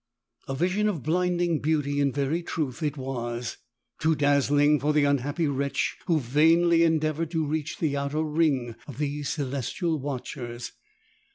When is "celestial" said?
9.29-9.99